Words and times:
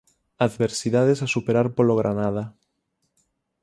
Adversidades 0.47 1.19
a 1.25 1.31
superar 1.35 1.67
polo 1.75 1.95
Granada. 2.01 2.43